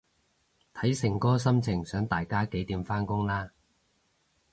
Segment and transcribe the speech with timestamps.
[0.73, 3.51] 睇誠哥心情想大家幾點返工啦